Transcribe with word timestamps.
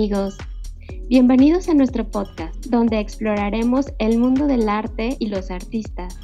Amigos, 0.00 0.38
bienvenidos 1.10 1.68
a 1.68 1.74
nuestro 1.74 2.10
podcast 2.10 2.54
donde 2.68 2.98
exploraremos 2.98 3.92
el 3.98 4.16
mundo 4.16 4.46
del 4.46 4.66
arte 4.66 5.14
y 5.18 5.26
los 5.26 5.50
artistas. 5.50 6.18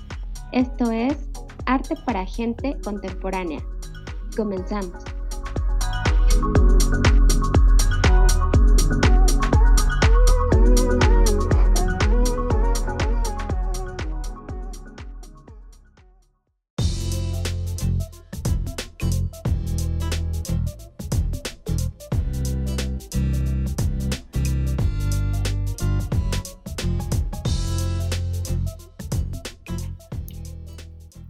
Esto 0.53 0.91
es 0.91 1.29
Arte 1.67 1.95
para 2.07 2.25
Gente 2.25 2.75
Contemporánea. 2.83 3.63
Comenzamos. 4.35 5.05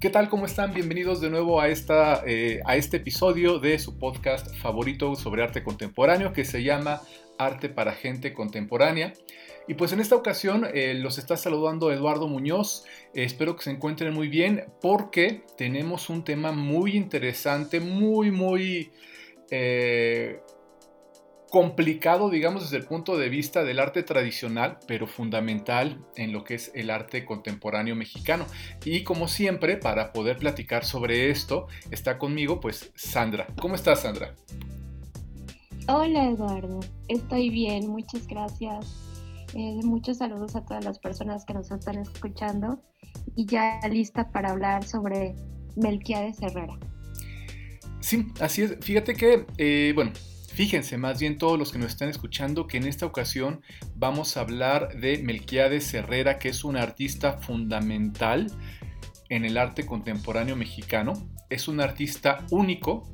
¿Qué 0.07 0.13
tal? 0.13 0.29
¿Cómo 0.29 0.47
están? 0.47 0.73
Bienvenidos 0.73 1.21
de 1.21 1.31
nuevo 1.31 1.61
a, 1.61 1.67
esta, 1.67 2.23
eh, 2.25 2.61
a 2.65 2.77
este 2.77 2.99
episodio 2.99 3.59
de 3.59 3.77
su 3.81 3.99
podcast 3.99 4.55
favorito 4.59 5.17
sobre 5.17 5.43
arte 5.43 5.65
contemporáneo 5.65 6.33
que 6.33 6.45
se 6.45 6.63
llama 6.63 7.03
Arte 7.39 7.69
para 7.69 7.91
Gente 7.91 8.33
Contemporánea. 8.33 9.15
Y 9.67 9.75
pues 9.75 9.93
en 9.93 9.99
esta 9.99 10.15
ocasión 10.15 10.65
eh, 10.73 10.95
los 10.95 11.19
está 11.19 11.37
saludando 11.37 11.91
Eduardo 11.91 12.29
Muñoz. 12.29 12.85
espero 13.15 13.57
que 13.57 13.65
se 13.65 13.73
encuentren 13.73 14.15
muy 14.15 14.29
bien 14.29 14.67
porque 14.81 15.43
tenemos 15.57 16.09
un 16.09 16.23
tema 16.23 16.53
muy 16.53 16.97
interesante, 16.97 17.81
muy, 17.81 18.31
muy... 18.31 18.93
Eh, 19.51 20.39
complicado, 21.51 22.31
digamos, 22.31 22.65
desde 22.65 22.79
el 22.79 22.85
punto 22.85 23.17
de 23.17 23.29
vista 23.29 23.65
del 23.65 23.79
arte 23.79 24.03
tradicional, 24.03 24.79
pero 24.87 25.07
fundamental 25.07 26.05
en 26.17 26.33
lo 26.33 26.45
que 26.45 26.55
es 26.55 26.73
el 26.75 26.91
arte 26.91 27.25
contemporáneo 27.25 27.95
mexicano. 27.95 28.47
Y 28.85 29.05
como 29.05 29.29
siempre, 29.29 29.77
para 29.77 30.13
poder 30.13 30.39
platicar 30.39 30.85
sobre 30.85 31.31
esto, 31.31 31.69
está 31.91 32.19
conmigo 32.19 32.61
pues 32.61 32.93
Sandra. 32.95 33.47
¿Cómo 33.61 33.75
estás, 33.75 34.01
Sandra? 34.01 34.35
Hola, 35.89 36.31
Eduardo. 36.31 36.81
Estoy 37.09 37.51
bien, 37.51 37.89
muchas 37.89 38.27
gracias. 38.27 39.07
Eh, 39.55 39.81
muchos 39.85 40.19
saludos 40.19 40.57
a 40.57 40.65
todas 40.65 40.85
las 40.85 40.99
personas 40.99 41.45
que 41.45 41.55
nos 41.55 41.71
están 41.71 41.99
escuchando 41.99 42.81
y 43.37 43.47
ya 43.47 43.81
lista 43.89 44.31
para 44.31 44.51
hablar 44.51 44.85
sobre 44.85 45.35
Melquiades 45.77 46.43
Herrera. 46.43 46.77
Sí, 48.01 48.27
así 48.41 48.63
es. 48.63 48.77
Fíjate 48.81 49.15
que, 49.15 49.47
eh, 49.59 49.93
bueno, 49.95 50.13
Fíjense 50.57 50.97
más 50.97 51.21
bien 51.21 51.37
todos 51.37 51.59
los 51.59 51.71
que 51.71 51.79
nos 51.79 51.89
están 51.89 52.09
escuchando 52.09 52.67
que 52.67 52.79
en 52.79 52.87
esta 52.87 53.05
ocasión 53.05 53.61
vamos 53.95 54.39
a 54.39 54.41
hablar 54.41 54.99
de 54.99 55.19
Melquiades 55.19 55.93
Herrera, 55.93 56.39
que 56.39 56.49
es 56.49 56.65
un 56.65 56.79
artista 56.79 57.35
fundamental 57.35 58.47
en 59.29 59.45
el 59.45 59.59
arte 59.59 59.85
contemporáneo 59.85 60.57
mexicano. 60.57 61.13
Es 61.51 61.69
un 61.69 61.79
artista 61.83 62.47
único 62.51 63.07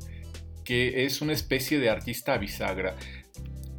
que 0.65 1.05
es 1.05 1.21
una 1.21 1.33
especie 1.33 1.81
de 1.81 1.91
artista 1.91 2.39
bisagra. 2.39 2.95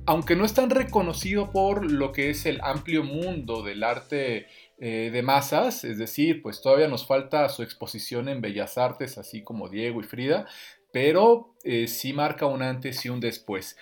Aunque 0.05 0.35
no 0.35 0.43
es 0.43 0.53
tan 0.53 0.69
reconocido 0.69 1.53
por 1.53 1.89
lo 1.89 2.11
que 2.11 2.31
es 2.31 2.45
el 2.45 2.59
amplio 2.63 3.05
mundo 3.05 3.63
del 3.63 3.85
arte 3.85 4.47
eh, 4.77 5.09
de 5.09 5.21
masas, 5.21 5.85
es 5.85 5.97
decir, 5.97 6.41
pues 6.41 6.61
todavía 6.61 6.89
nos 6.89 7.07
falta 7.07 7.47
su 7.47 7.63
exposición 7.63 8.27
en 8.27 8.41
Bellas 8.41 8.77
Artes, 8.77 9.17
así 9.17 9.41
como 9.41 9.69
Diego 9.69 10.01
y 10.01 10.03
Frida, 10.03 10.47
pero 10.93 11.55
eh, 11.63 11.87
sí 11.87 12.13
marca 12.13 12.45
un 12.45 12.61
antes 12.61 13.03
y 13.03 13.09
un 13.09 13.19
después. 13.19 13.75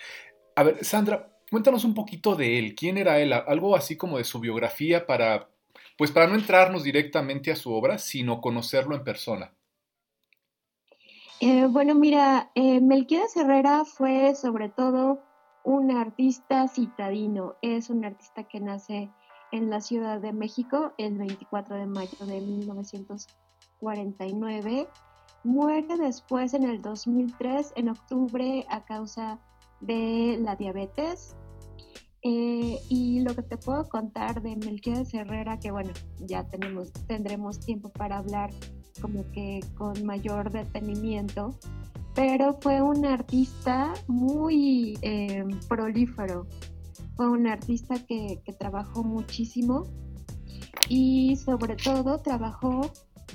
A 0.56 0.62
ver, 0.62 0.82
Sandra, 0.82 1.36
cuéntanos 1.50 1.84
un 1.84 1.92
poquito 1.94 2.34
de 2.34 2.58
él. 2.58 2.74
¿Quién 2.74 2.96
era 2.96 3.20
él? 3.20 3.34
Algo 3.34 3.76
así 3.76 3.98
como 3.98 4.16
de 4.16 4.24
su 4.24 4.40
biografía 4.40 5.06
para, 5.06 5.50
pues 5.98 6.10
para 6.10 6.26
no 6.26 6.34
entrarnos 6.34 6.84
directamente 6.84 7.52
a 7.52 7.56
su 7.56 7.70
obra, 7.70 7.98
sino 7.98 8.40
conocerlo 8.40 8.96
en 8.96 9.04
persona. 9.04 9.52
Eh, 11.40 11.66
bueno, 11.66 11.94
mira, 11.94 12.50
eh, 12.54 12.80
Herrera 13.36 13.84
fue 13.84 14.34
sobre 14.34 14.70
todo 14.70 15.22
un 15.64 15.90
artista 15.90 16.66
citadino. 16.66 17.56
Es 17.60 17.90
un 17.90 18.06
artista 18.06 18.44
que 18.44 18.58
nace 18.58 19.10
en 19.50 19.68
la 19.68 19.82
Ciudad 19.82 20.18
de 20.18 20.32
México 20.32 20.94
el 20.96 21.18
24 21.18 21.76
de 21.76 21.84
mayo 21.84 22.24
de 22.24 22.40
1949 22.40 24.88
Muere 25.44 25.96
después 25.96 26.54
en 26.54 26.64
el 26.64 26.80
2003, 26.80 27.72
en 27.76 27.88
octubre, 27.88 28.64
a 28.70 28.84
causa 28.84 29.40
de 29.80 30.38
la 30.40 30.56
diabetes. 30.56 31.36
Eh, 32.24 32.78
y 32.88 33.20
lo 33.20 33.34
que 33.34 33.42
te 33.42 33.56
puedo 33.56 33.88
contar 33.88 34.42
de 34.42 34.54
Melquiades 34.54 35.12
Herrera, 35.12 35.58
que 35.58 35.72
bueno, 35.72 35.90
ya 36.20 36.44
tenemos, 36.44 36.92
tendremos 37.08 37.58
tiempo 37.58 37.88
para 37.88 38.18
hablar 38.18 38.50
como 39.00 39.28
que 39.32 39.58
con 39.76 40.06
mayor 40.06 40.52
detenimiento, 40.52 41.50
pero 42.14 42.56
fue 42.60 42.80
un 42.80 43.04
artista 43.04 43.92
muy 44.06 44.96
eh, 45.02 45.44
prolífero, 45.68 46.46
fue 47.16 47.28
un 47.28 47.48
artista 47.48 47.96
que, 48.06 48.40
que 48.44 48.52
trabajó 48.52 49.02
muchísimo 49.02 49.88
y 50.88 51.34
sobre 51.36 51.74
todo 51.74 52.20
trabajó 52.20 52.82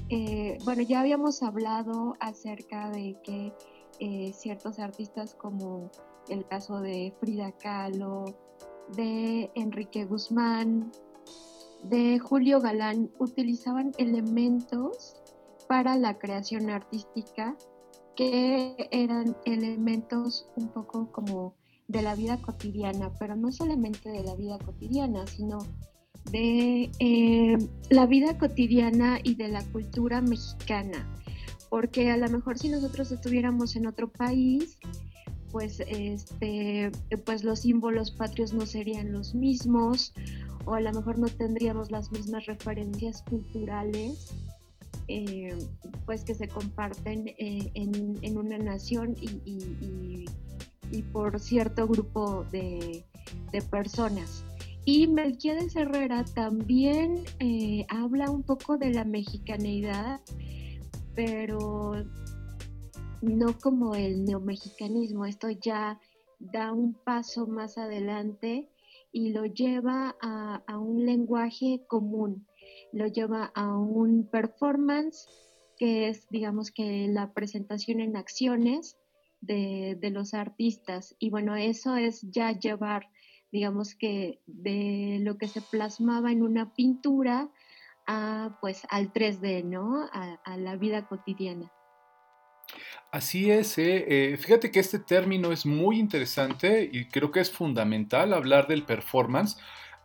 eh, 0.10 0.58
bueno, 0.64 0.82
ya 0.82 1.00
habíamos 1.00 1.44
hablado 1.44 2.16
acerca 2.20 2.90
de 2.90 3.18
que 3.24 3.54
eh, 4.00 4.32
ciertos 4.34 4.80
artistas 4.80 5.34
como 5.34 5.90
el 6.30 6.46
caso 6.46 6.82
de 6.82 7.14
Frida 7.20 7.52
Kahlo, 7.54 8.26
de 8.96 9.52
Enrique 9.56 10.06
Guzmán, 10.06 10.92
de 11.84 12.20
Julio 12.20 12.60
Galán, 12.60 13.12
utilizaban 13.20 13.92
elementos 13.98 15.22
para 15.68 15.98
la 15.98 16.18
creación 16.18 16.70
artística 16.70 17.56
que 18.16 18.88
eran 18.92 19.36
elementos 19.46 20.50
un 20.56 20.70
poco 20.70 21.12
como 21.12 21.54
de 21.88 22.02
la 22.02 22.16
vida 22.16 22.38
cotidiana, 22.42 23.14
pero 23.20 23.36
no 23.36 23.52
solamente 23.52 24.10
de 24.10 24.24
la 24.24 24.36
vida 24.36 24.58
cotidiana, 24.58 25.26
sino 25.28 25.60
de 26.32 26.92
eh, 27.00 27.58
la 27.90 28.06
vida 28.06 28.38
cotidiana 28.38 29.20
y 29.24 29.36
de 29.36 29.48
la 29.48 29.64
cultura 29.66 30.22
mexicana, 30.22 31.08
porque 31.70 32.12
a 32.12 32.18
lo 32.18 32.30
mejor 32.30 32.58
si 32.58 32.70
nosotros 32.70 33.12
estuviéramos 33.12 33.76
en 33.76 33.88
otro 33.88 34.10
país, 34.10 34.78
pues, 35.52 35.80
este, 35.88 36.92
pues 37.26 37.44
los 37.44 37.60
símbolos 37.60 38.12
patrios 38.12 38.54
no 38.54 38.66
serían 38.66 39.12
los 39.12 39.34
mismos, 39.34 40.14
o 40.66 40.74
a 40.74 40.82
lo 40.82 40.92
mejor 40.92 41.18
no 41.18 41.28
tendríamos 41.28 41.92
las 41.92 42.12
mismas 42.12 42.46
referencias 42.46 43.24
culturales. 43.24 44.34
Eh, 45.10 45.58
pues 46.06 46.26
que 46.26 46.36
se 46.36 46.50
comparten 46.50 47.30
eh, 47.30 47.72
en, 47.76 48.38
una 48.38 48.58
nación 48.58 49.16
y, 49.22 50.26
por 51.14 51.40
cierto 51.40 51.88
grupo 51.88 52.44
de 52.52 53.06
personas. 53.72 54.44
Y 54.90 55.06
Melquiades 55.06 55.76
Herrera 55.76 56.24
también 56.24 57.26
eh, 57.42 57.86
habla 57.90 58.32
un 58.32 58.42
poco 58.42 58.78
de 58.78 58.94
la 58.94 59.04
mexicanidad, 59.04 60.22
pero 61.14 62.06
no 63.22 63.60
como 63.60 63.96
el 63.96 64.24
neomexicanismo. 64.24 65.26
Esto 65.26 65.50
ya 65.50 66.00
da 66.40 66.72
un 66.72 66.94
paso 66.94 67.48
más 67.48 67.78
adelante 67.78 68.70
y 69.12 69.32
lo 69.32 69.46
lleva 69.46 70.16
a, 70.22 70.80
un 70.80 71.06
lenguaje 71.06 71.84
común, 71.90 72.48
lo 72.94 73.08
lleva 73.08 73.52
a 73.56 73.78
un 73.78 74.26
performance 74.30 75.28
que 75.78 76.08
es, 76.08 76.30
digamos 76.30 76.72
que, 76.72 77.10
la 77.10 77.34
presentación 77.34 78.00
en 78.00 78.16
acciones 78.16 78.96
de 79.42 80.10
los 80.14 80.34
artistas. 80.34 81.14
Y 81.20 81.30
bueno, 81.30 81.58
eso 81.58 81.98
es 81.98 82.22
ya 82.32 82.58
llevar 82.58 83.10
digamos 83.52 83.96
que 83.96 84.40
de 84.46 85.20
lo 85.22 85.38
que 85.38 85.48
se 85.48 85.62
plasmaba 85.62 86.32
en 86.32 86.42
una 86.42 86.74
pintura 86.74 87.50
a, 88.06 88.58
pues, 88.62 88.88
al 88.90 89.12
3D, 89.12 89.64
¿no? 89.64 90.10
A, 90.12 90.58
la 90.58 90.76
vida 90.76 91.08
cotidiana. 91.08 91.72
Así 93.12 93.50
es, 93.52 93.78
¿eh? 93.78 94.06
Eh, 94.08 94.38
fíjate 94.38 94.72
que 94.72 94.80
este 94.80 95.00
término 95.00 95.52
es 95.52 95.66
muy 95.66 96.00
interesante 96.00 96.90
y 96.92 97.06
creo 97.06 97.32
que 97.32 97.40
es 97.40 97.52
fundamental 97.52 98.34
hablar 98.34 98.68
del 98.68 98.84
performance. 98.84 99.58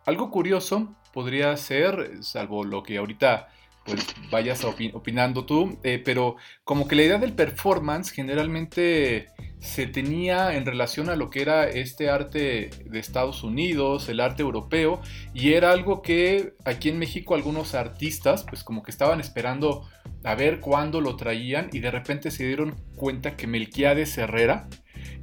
Algo 0.06 0.30
curioso 0.30 0.94
podría 1.12 1.56
ser, 1.56 2.22
salvo 2.22 2.64
lo 2.64 2.82
que 2.82 2.98
ahorita 2.98 3.48
pues 3.84 4.06
vayas 4.30 4.64
opinando 4.64 5.44
tú, 5.44 5.78
eh, 5.82 6.00
pero 6.04 6.36
como 6.64 6.86
que 6.86 6.94
la 6.94 7.02
idea 7.02 7.18
del 7.18 7.34
performance 7.34 8.10
generalmente 8.10 9.28
se 9.62 9.86
tenía 9.86 10.54
en 10.56 10.66
relación 10.66 11.08
a 11.08 11.14
lo 11.14 11.30
que 11.30 11.40
era 11.40 11.68
este 11.68 12.10
arte 12.10 12.70
de 12.84 12.98
Estados 12.98 13.44
Unidos, 13.44 14.08
el 14.08 14.18
arte 14.18 14.42
europeo, 14.42 15.00
y 15.32 15.52
era 15.52 15.70
algo 15.70 16.02
que 16.02 16.54
aquí 16.64 16.88
en 16.88 16.98
México 16.98 17.36
algunos 17.36 17.76
artistas 17.76 18.44
pues 18.48 18.64
como 18.64 18.82
que 18.82 18.90
estaban 18.90 19.20
esperando 19.20 19.88
a 20.24 20.34
ver 20.34 20.58
cuándo 20.58 21.00
lo 21.00 21.14
traían 21.14 21.70
y 21.72 21.78
de 21.78 21.92
repente 21.92 22.32
se 22.32 22.44
dieron 22.44 22.74
cuenta 22.96 23.36
que 23.36 23.46
Melquiades 23.46 24.18
Herrera 24.18 24.68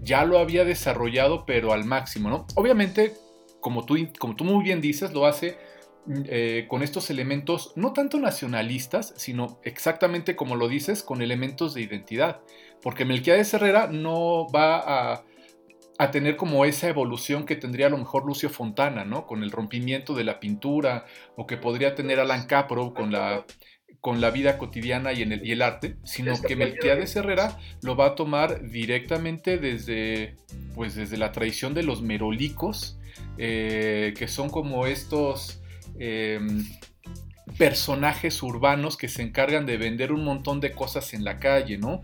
ya 0.02 0.24
lo 0.24 0.40
había 0.40 0.64
desarrollado, 0.64 1.46
pero 1.46 1.74
al 1.74 1.84
máximo, 1.84 2.30
¿no? 2.30 2.48
Obviamente, 2.56 3.14
como 3.60 3.86
tú, 3.86 3.98
como 4.20 4.38
tú 4.38 4.46
muy 4.46 4.64
bien 4.64 4.80
dices, 4.80 5.12
lo 5.12 5.26
hace 5.26 5.58
mm, 6.06 6.22
eh, 6.28 6.66
con 6.70 6.82
estos 6.82 7.10
elementos 7.10 7.74
no 7.76 7.92
tanto 7.92 8.20
nacionalistas, 8.20 9.14
sino 9.18 9.60
exactamente 9.64 10.38
como 10.38 10.56
lo 10.56 10.70
dices, 10.70 11.04
con 11.04 11.22
elementos 11.22 11.74
de 11.74 11.82
identidad. 11.82 12.40
Porque 12.82 13.06
Melquiades 13.06 13.54
Herrera 13.54 13.88
no 13.88 14.48
va 14.48 14.78
a, 14.78 15.24
a, 15.98 16.12
tener 16.12 16.36
como 16.36 16.66
esa 16.66 16.88
evolución 16.88 17.46
que 17.46 17.56
tendría 17.56 17.88
a 17.88 17.90
lo 17.90 17.98
mejor 17.98 18.26
Lucio 18.26 18.50
Fontana, 18.50 19.06
¿no? 19.06 19.26
Con 19.26 19.44
el 19.44 19.52
rompimiento 19.52 20.14
de 20.14 20.24
la 20.24 20.40
pintura, 20.40 21.06
o 21.36 21.46
que 21.46 21.58
podría 21.58 21.96
tener 21.96 22.20
Alan 22.20 22.46
Capro 22.46 22.94
con 22.94 23.12
la 23.12 23.46
con 24.02 24.22
la 24.22 24.32
vida 24.32 24.58
cotidiana 24.58 25.12
y, 25.14 25.22
en 25.24 25.34
el, 25.34 25.46
y 25.46 25.52
el 25.52 25.62
arte, 25.62 25.98
sino 26.04 26.42
que 26.42 26.56
Melquiades 26.56 27.16
Herrera 27.16 27.58
lo 27.82 27.96
va 27.96 28.08
a 28.08 28.16
tomar 28.16 28.70
directamente 28.70 29.58
desde, 29.58 30.38
pues 30.74 30.96
desde 30.96 31.18
la 31.18 31.32
tradición 31.32 31.74
de 31.74 31.84
los 31.84 32.02
merolicos, 32.02 32.98
eh, 33.38 34.14
que 34.18 34.28
son 34.28 34.50
como 34.50 34.86
estos 34.86 35.62
em, 36.00 36.66
personajes 37.60 38.42
urbanos 38.42 38.96
que 38.98 39.10
se 39.10 39.22
encargan 39.22 39.66
de 39.66 39.78
vender 39.78 40.14
un 40.14 40.24
montón 40.24 40.62
de 40.62 40.72
cosas 40.72 41.14
en 41.14 41.26
la 41.26 41.40
calle, 41.40 41.78
¿no? 41.78 42.02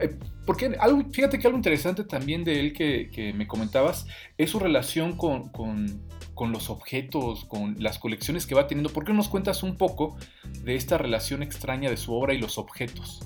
Eh, 0.00 0.18
porque 0.44 0.76
algo, 0.80 1.02
fíjate 1.12 1.38
que 1.38 1.46
algo 1.46 1.56
interesante 1.56 2.02
también 2.02 2.42
de 2.42 2.58
él 2.58 2.72
que, 2.72 3.32
me 3.34 3.46
comentabas 3.46 4.06
es 4.36 4.50
su 4.50 4.58
relación 4.58 5.16
con, 5.16 5.50
con 5.50 6.52
los 6.52 6.68
objetos, 6.68 7.44
con 7.44 7.76
las 7.78 7.98
colecciones 7.98 8.46
que 8.46 8.54
va 8.56 8.66
teniendo. 8.66 8.90
¿Por 8.90 9.04
qué 9.04 9.12
no 9.12 9.18
nos 9.18 9.28
cuentas 9.28 9.62
un 9.62 9.76
poco 9.76 10.16
de 10.64 10.74
esta 10.74 10.98
relación 10.98 11.42
extraña 11.42 11.90
de 11.90 11.96
su 11.96 12.12
obra 12.12 12.34
y 12.34 12.38
los 12.38 12.58
objetos? 12.58 13.20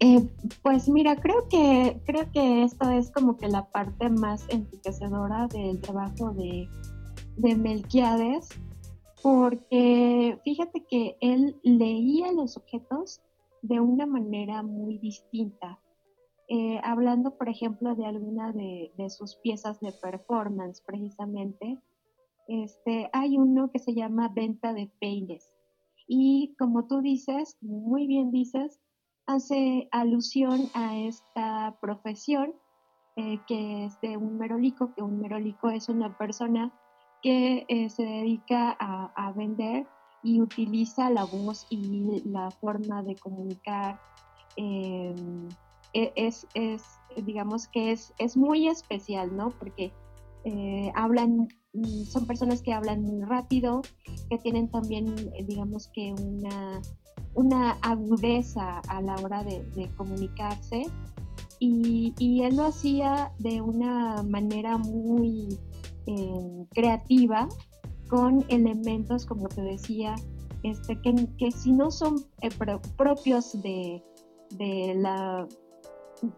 Eh, 0.00 0.28
pues 0.62 0.88
mira, 0.88 1.14
creo 1.16 1.48
que, 1.48 2.00
creo 2.04 2.30
que 2.32 2.64
esto 2.64 2.90
es 2.90 3.12
como 3.12 3.36
que 3.36 3.46
la 3.46 3.64
parte 3.66 4.08
más 4.10 4.44
enriquecedora 4.48 5.46
del 5.46 5.80
trabajo 5.80 6.32
de, 6.32 6.68
de 7.36 7.54
Melquiades, 7.54 8.48
porque 9.24 10.38
fíjate 10.44 10.84
que 10.84 11.16
él 11.22 11.58
leía 11.62 12.30
los 12.32 12.58
objetos 12.58 13.22
de 13.62 13.80
una 13.80 14.04
manera 14.04 14.62
muy 14.62 14.98
distinta. 14.98 15.80
Eh, 16.46 16.78
hablando, 16.84 17.38
por 17.38 17.48
ejemplo, 17.48 17.94
de 17.94 18.04
alguna 18.04 18.52
de, 18.52 18.92
sus 19.08 19.36
piezas 19.36 19.80
de 19.80 19.92
performance, 19.92 20.82
precisamente, 20.82 21.80
este, 22.48 23.08
hay 23.14 23.38
uno 23.38 23.70
que 23.70 23.78
se 23.78 23.94
llama 23.94 24.28
Venta 24.28 24.74
de 24.74 24.90
Peines. 25.00 25.50
Y 26.06 26.54
como 26.58 26.86
tú 26.86 27.00
dices, 27.00 27.56
muy 27.62 28.06
bien 28.06 28.30
dices, 28.30 28.78
hace 29.24 29.88
alusión 29.90 30.68
a 30.74 30.98
esta 30.98 31.78
profesión 31.80 32.52
eh, 33.16 33.38
que 33.46 33.86
es 33.86 33.98
de 34.02 34.18
un 34.18 34.36
merolico, 34.36 34.92
que 34.94 35.00
un 35.00 35.18
merolico 35.18 35.70
es 35.70 35.88
una 35.88 36.18
persona 36.18 36.78
que 37.24 37.64
eh, 37.68 37.88
se 37.88 38.02
dedica 38.02 38.76
a, 38.78 39.32
vender 39.32 39.86
y 40.22 40.42
utiliza 40.42 41.08
la 41.08 41.24
voz 41.24 41.66
y 41.70 42.20
la 42.26 42.50
forma 42.50 43.02
de 43.02 43.16
comunicar 43.16 43.98
em, 44.56 45.48
e, 45.94 46.12
es, 46.16 46.46
es, 46.52 46.82
digamos 47.24 47.66
que 47.68 47.92
es, 47.92 48.12
es 48.18 48.36
muy 48.36 48.68
especial, 48.68 49.34
¿no? 49.34 49.48
Porque 49.58 49.90
eh, 50.44 50.92
hablan, 50.94 51.48
son 52.06 52.26
personas 52.26 52.60
que 52.60 52.74
hablan 52.74 53.00
muy 53.00 53.22
rápido, 53.22 53.80
que 54.28 54.36
tienen 54.36 54.70
también, 54.70 55.14
eh, 55.34 55.44
digamos 55.46 55.88
que 55.94 56.12
una, 56.12 56.82
una 57.32 57.70
agudeza 57.80 58.80
a 58.80 59.00
la 59.00 59.14
hora 59.14 59.42
de, 59.44 59.90
comunicarse. 59.96 60.82
Y, 61.58 62.12
y, 62.18 62.42
él 62.42 62.56
lo 62.56 62.66
hacía 62.66 63.32
de 63.38 63.62
una 63.62 64.22
manera 64.24 64.76
muy 64.76 65.58
eh, 66.06 66.66
creativa, 66.72 67.48
con 68.08 68.44
elementos, 68.48 69.26
como 69.26 69.48
te 69.48 69.62
decía, 69.62 70.14
este, 70.62 71.00
que, 71.00 71.14
que 71.38 71.50
si 71.50 71.72
no 71.72 71.90
son 71.90 72.24
propios 72.96 73.60
de, 73.62 74.02
la 74.96 75.46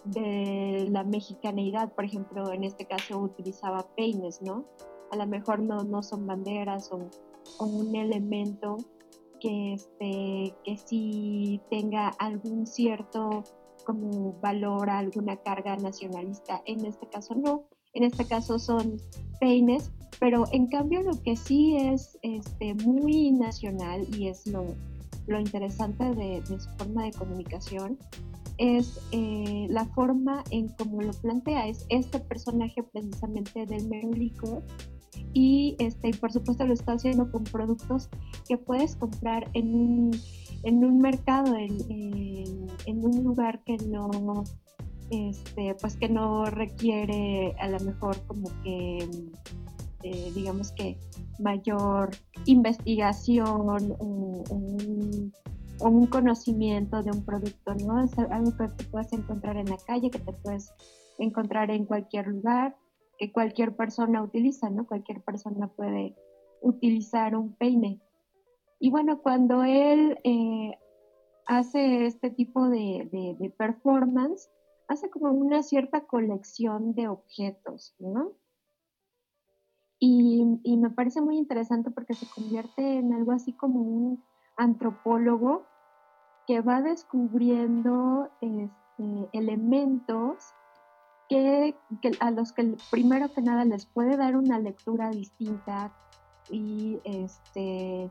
de 0.05 0.89
la 0.91 1.05
mexicanidad, 1.05 1.93
por 1.93 2.05
ejemplo, 2.05 2.53
en 2.53 2.65
este 2.65 2.87
caso 2.87 3.19
utilizaba 3.19 3.87
peines, 3.97 4.43
¿no? 4.43 4.65
A 5.13 5.17
lo 5.17 5.27
mejor 5.27 5.61
no, 5.61 5.85
no 5.85 6.03
son 6.03 6.27
banderas 6.27 6.91
o, 6.91 7.09
un 7.61 7.95
elemento 7.95 8.79
que, 9.39 9.75
este, 9.75 10.55
que 10.65 11.61
tenga 11.71 12.09
algún 12.19 12.67
cierto 12.67 13.45
como 13.85 14.33
valor, 14.41 14.91
alguna 14.91 15.37
carga 15.37 15.77
nacionalista. 15.77 16.63
En 16.67 16.85
este 16.85 17.07
caso 17.09 17.37
no, 17.37 17.69
en 17.97 18.05
este 18.05 18.27
caso 18.27 18.59
son 18.59 19.01
peines, 19.41 19.91
pero 20.21 20.45
en 20.53 20.67
cambio 20.67 21.03
lo 21.03 21.21
que 21.23 21.37
sí 21.37 21.77
es 21.77 22.19
este, 22.23 22.75
muy 22.75 23.33
nacional 23.33 24.07
y 24.17 24.29
es 24.29 24.47
lo, 24.47 24.65
lo 25.27 25.41
interesante 25.41 26.05
de, 26.15 26.43
su 26.47 26.69
forma 26.79 27.05
de 27.05 27.13
comunicación 27.13 27.99
es 28.59 28.99
eh, 29.13 29.67
la 29.69 29.85
forma 29.87 30.43
en 30.51 30.69
cómo 30.69 31.03
lo 31.03 31.13
plantea, 31.13 31.69
es 31.69 31.85
este 31.89 32.21
personaje 32.21 32.83
precisamente 32.83 33.67
del 33.67 33.89
Merlico 33.89 34.63
y 35.33 35.77
este, 35.79 36.13
por 36.13 36.33
supuesto 36.33 36.67
lo 36.67 36.73
está 36.73 36.93
haciendo 36.93 37.31
con 37.31 37.45
productos 37.45 38.09
que 38.49 38.57
puedes 38.57 38.97
comprar 38.97 39.51
en 39.53 39.75
un, 39.75 40.11
en 40.63 40.85
un 40.85 40.99
mercado, 41.01 41.55
en, 41.55 41.77
en, 42.87 43.05
un 43.05 43.23
lugar 43.23 43.63
que 43.65 43.77
no, 43.77 44.09
este, 45.11 45.75
pues 45.81 45.97
que 45.97 46.09
no 46.09 46.47
requiere 46.47 47.55
a 47.59 47.69
lo 47.69 47.81
mejor 47.81 48.17
como 48.27 48.49
que, 48.63 49.09
eh, 50.03 50.33
digamos 50.35 50.73
que 50.73 50.99
mayor 51.39 52.11
investigación, 52.45 53.97
o 55.79 55.89
un 55.89 56.07
conocimiento 56.07 57.03
de 57.03 57.11
un 57.11 57.25
producto, 57.25 57.75
¿no? 57.75 58.03
Es 58.03 58.19
algo 58.19 58.57
que 58.57 58.69
te 58.69 58.85
puedes 58.85 59.13
encontrar 59.13 59.57
en 59.57 59.67
la 59.67 59.77
calle, 59.77 60.11
que 60.11 60.19
te 60.19 60.33
puedes 60.33 60.73
encontrar 61.19 61.71
en 61.71 61.85
cualquier 61.85 62.29
lugar, 62.29 62.77
que 63.19 63.33
cualquier 63.33 63.77
persona 63.77 64.23
utiliza, 64.23 64.71
¿no? 64.71 64.87
Cualquier 64.87 65.23
persona 65.23 65.69
puede 65.69 66.15
utilizar 66.63 67.37
un 67.37 67.55
peine. 67.55 68.01
Y 68.79 68.91
bueno, 68.91 69.21
cuando 69.23 69.65
él 69.65 70.19
eh, 70.25 70.79
hace 71.47 72.07
este 72.07 72.31
tipo 72.31 72.69
de, 72.69 73.55
performance, 73.57 74.51
hace 74.89 75.11
como 75.11 75.31
una 75.31 75.63
cierta 75.63 76.07
colección 76.07 76.95
de 76.95 77.09
objetos, 77.09 77.95
¿no? 77.99 78.33
Y, 79.99 80.45
me 80.77 80.91
parece 80.91 81.21
muy 81.21 81.39
interesante 81.39 81.91
porque 81.91 82.15
se 82.15 82.27
convierte 82.29 82.99
en 82.99 83.15
algo 83.15 83.33
así 83.33 83.53
como 83.53 83.81
un 83.81 84.25
antropólogo 84.57 85.65
que 86.47 86.61
va 86.61 86.83
descubriendo 86.83 88.31
este, 88.41 89.29
elementos 89.33 90.45
que, 91.29 91.75
a 92.21 92.31
los 92.31 92.53
que 92.53 92.77
primero 92.91 93.33
que 93.33 93.43
nada 93.43 93.65
les 93.65 93.87
puede 93.87 94.17
dar 94.17 94.37
una 94.37 94.59
lectura 94.59 95.11
distinta 95.11 95.93
y 96.51 97.01
este 97.05 98.11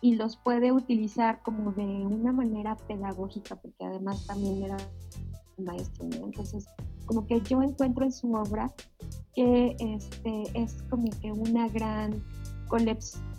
y 0.00 0.16
los 0.16 0.36
puede 0.36 0.72
utilizar 0.72 1.42
como 1.42 1.72
de 1.72 1.84
una 1.84 2.32
manera 2.32 2.76
pedagógica 2.76 3.56
porque 3.56 3.84
además 3.84 4.26
también 4.26 4.62
era 4.62 4.76
maestro 5.64 6.04
entonces 6.04 6.66
como 7.06 7.26
que 7.26 7.40
yo 7.42 7.62
encuentro 7.62 8.04
en 8.04 8.12
su 8.12 8.32
obra 8.32 8.72
que 9.34 9.76
este 9.78 10.42
es 10.54 10.82
como 10.88 11.10
que 11.20 11.32
una 11.32 11.68
gran 11.68 12.22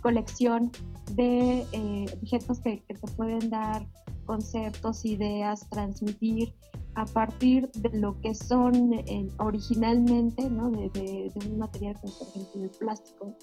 colección 0.00 0.70
de 1.12 1.66
eh, 1.72 2.06
objetos 2.20 2.60
que, 2.60 2.82
te 2.86 2.94
pueden 3.16 3.50
dar 3.50 3.86
conceptos, 4.26 5.04
ideas, 5.04 5.68
transmitir 5.70 6.54
a 6.94 7.04
partir 7.04 7.70
de 7.72 7.98
lo 7.98 8.20
que 8.20 8.34
son 8.34 8.92
eh, 8.92 9.28
originalmente, 9.38 10.48
¿no? 10.48 10.70
de, 10.70 11.32
un 11.46 11.58
material 11.58 11.96
como 12.00 12.12
por 12.18 12.28
ejemplo 12.28 12.62
el 12.62 12.70
plástico, 12.70 13.34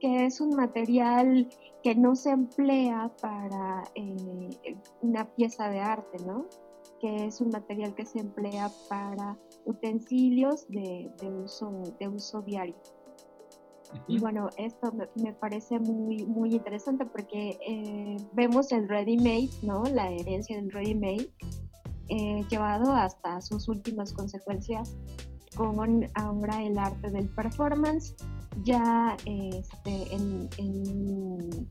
que 0.00 0.26
es 0.26 0.40
un 0.40 0.56
material 0.56 1.48
que 1.82 1.94
no 1.94 2.16
se 2.16 2.30
emplea 2.30 3.12
para 3.20 3.84
eh, 3.94 4.56
una 5.02 5.24
pieza 5.34 5.68
de 5.68 5.80
arte, 5.80 6.18
¿no? 6.24 6.46
Que 7.02 7.26
es 7.26 7.40
un 7.40 7.50
material 7.50 7.94
que 7.96 8.06
se 8.06 8.20
emplea 8.20 8.70
para 8.88 9.36
utensilios 9.66 10.68
de, 10.68 11.10
uso, 11.44 11.82
de 11.98 12.08
uso 12.08 12.42
diario. 12.42 12.76
Y 14.06 14.20
bueno, 14.20 14.48
esto 14.56 14.92
me, 15.16 15.32
parece 15.34 15.80
muy, 15.80 16.24
muy 16.24 16.54
interesante 16.54 17.04
porque 17.04 17.58
eh, 17.66 18.16
vemos 18.32 18.70
el 18.70 18.88
ready-made, 18.88 19.50
¿no? 19.62 19.82
La 19.82 20.10
herencia 20.10 20.56
del 20.56 20.70
ready-made 20.70 21.28
eh, 22.08 22.44
llevado 22.48 22.92
hasta 22.92 23.40
sus 23.40 23.68
últimas 23.68 24.12
consecuencias 24.12 24.96
con 25.56 26.06
ahora 26.14 26.62
el 26.62 26.78
arte 26.78 27.10
del 27.10 27.28
performance, 27.28 28.14
ya 28.62 29.16
este, 29.26 30.14
en, 30.14 30.48
en, 30.56 31.68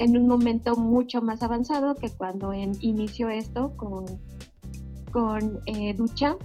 un 0.00 0.26
momento 0.26 0.76
mucho 0.76 1.22
más 1.22 1.42
avanzado 1.42 1.94
que 1.94 2.10
cuando 2.10 2.52
en, 2.52 2.72
inició 2.80 3.28
esto 3.28 3.76
con, 3.76 4.04
con 5.12 5.60
eh, 5.66 5.94
Duchamp, 5.94 6.40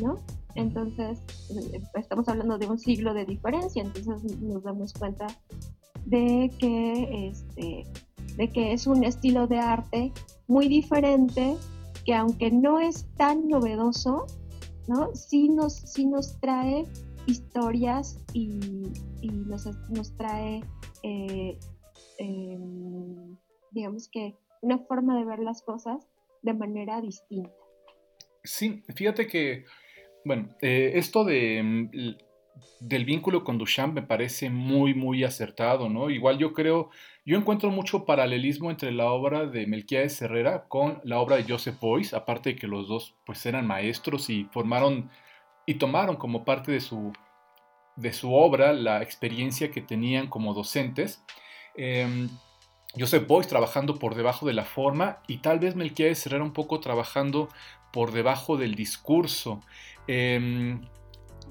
¿no? 0.00 0.18
Entonces, 0.54 1.20
eh, 1.50 1.82
estamos 1.94 2.28
hablando 2.28 2.58
de 2.58 2.66
un 2.66 2.78
siglo 2.78 3.14
de 3.14 3.24
diferencia, 3.24 3.82
entonces 3.82 4.38
nos 4.40 4.62
damos 4.62 4.92
cuenta 4.92 5.26
de 6.04 6.50
que, 6.58 7.28
este, 7.28 7.86
de 8.36 8.50
que 8.50 8.72
es 8.72 8.86
un 8.86 9.04
estilo 9.04 9.46
de 9.46 9.58
arte 9.58 10.12
muy 10.48 10.68
diferente 10.68 11.56
que 12.04 12.14
aunque 12.14 12.50
no 12.50 12.80
es 12.80 13.06
tan 13.16 13.48
novedoso, 13.48 14.26
¿no? 14.88 15.14
sí, 15.14 15.48
nos, 15.48 15.74
sí 15.74 16.06
nos 16.06 16.38
trae 16.40 16.86
historias 17.26 18.18
y, 18.32 18.48
nos, 19.22 19.66
nos, 19.88 20.12
trae, 20.16 20.64
eh, 21.02 21.58
em, 22.18 23.36
digamos 23.70 24.08
que, 24.08 24.34
una 24.60 24.78
forma 24.78 25.18
de 25.18 25.24
ver 25.24 25.40
las 25.40 25.62
cosas 25.62 26.06
de 26.42 26.54
manera 26.54 27.00
distinta. 27.00 27.50
Sí, 28.44 28.82
fíjate 28.94 29.26
que, 29.26 29.64
bueno, 30.24 30.48
eh, 30.60 30.92
esto 30.94 31.24
de, 31.24 31.62
mm, 31.62 31.90
del 32.80 33.04
vínculo 33.04 33.44
con 33.44 33.58
Duchamp 33.58 33.94
me 33.94 34.02
parece 34.02 34.50
muy, 34.50 34.94
muy 34.94 35.24
acertado, 35.24 35.88
¿no? 35.88 36.10
Igual 36.10 36.38
yo 36.38 36.52
creo, 36.52 36.90
yo 37.24 37.36
encuentro 37.36 37.70
mucho 37.70 38.04
paralelismo 38.04 38.70
entre 38.70 38.92
la 38.92 39.10
obra 39.10 39.46
de 39.46 39.66
Melquiades 39.66 40.20
Herrera 40.20 40.64
con 40.68 41.00
la 41.04 41.20
obra 41.20 41.36
de 41.36 41.44
Joseph 41.44 41.80
Beuys, 41.80 42.14
aparte 42.14 42.50
de 42.50 42.56
que 42.56 42.66
los 42.66 42.88
dos 42.88 43.14
pues 43.24 43.44
eran 43.46 43.66
maestros 43.66 44.30
y 44.30 44.44
formaron 44.52 45.10
y 45.66 45.74
tomaron 45.74 46.16
como 46.16 46.44
parte 46.44 46.72
de 46.72 46.80
su, 46.80 47.12
de 47.96 48.12
su 48.12 48.34
obra 48.34 48.72
la 48.72 49.02
experiencia 49.02 49.70
que 49.70 49.80
tenían 49.80 50.26
como 50.28 50.54
docentes. 50.54 51.24
Eh, 51.76 52.28
Joseph 52.98 53.26
Beuys 53.26 53.48
trabajando 53.48 53.98
por 53.98 54.14
debajo 54.14 54.46
de 54.46 54.52
la 54.52 54.64
forma 54.64 55.18
y 55.26 55.38
tal 55.38 55.58
vez 55.58 55.76
Melquiades 55.76 56.26
Herrera 56.26 56.44
un 56.44 56.52
poco 56.52 56.80
trabajando 56.80 57.48
por 57.92 58.12
debajo 58.12 58.56
del 58.56 58.74
discurso. 58.74 59.60
Em, 60.06 60.82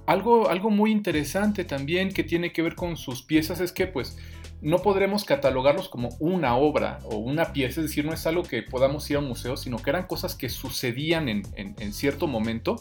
algo, 0.06 0.50
algo 0.50 0.70
muy 0.70 0.92
interesante 0.92 1.64
también 1.64 2.12
que 2.12 2.24
tiene 2.24 2.52
que 2.52 2.62
ver 2.62 2.76
con 2.76 2.98
sus 2.98 3.24
piezas 3.24 3.60
es 3.60 3.72
que 3.72 3.88
pues 3.88 4.18
no 4.62 4.80
podremos 4.80 5.24
catalogarlos 5.24 5.90
como 5.90 6.10
una 6.20 6.56
obra 6.56 7.00
o 7.06 7.18
una 7.18 7.54
pieza, 7.54 7.82
es 7.82 7.88
decir, 7.88 8.06
no 8.06 8.14
es 8.14 8.28
algo 8.28 8.44
que 8.44 8.62
podamos 8.62 9.10
ir 9.10 9.18
a 9.18 9.20
un 9.20 9.28
museo, 9.28 9.58
sino 9.58 9.78
que 9.78 9.90
eran 9.90 10.06
cosas 10.06 10.36
que 10.36 10.50
sucedían 10.50 11.30
en, 11.30 11.44
en 11.56 11.94
cierto 11.94 12.28
momento, 12.28 12.76